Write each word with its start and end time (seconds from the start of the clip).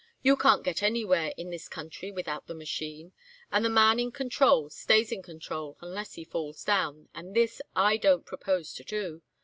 You 0.23 0.35
can't 0.35 0.63
get 0.63 0.81
anywhere 0.81 1.31
in 1.37 1.51
this 1.51 1.69
country 1.69 2.11
without 2.11 2.47
the 2.47 2.55
machine, 2.55 3.13
and 3.51 3.63
the 3.63 3.69
man 3.69 3.99
in 3.99 4.11
control 4.11 4.71
stays 4.71 5.11
in 5.11 5.21
control 5.21 5.77
unless 5.79 6.15
he 6.15 6.23
falls 6.23 6.63
down, 6.63 7.07
and 7.13 7.35
this 7.35 7.61
I 7.75 7.97
don't 7.97 8.25
propose 8.25 8.73
to 8.73 8.83
do. 8.83 9.21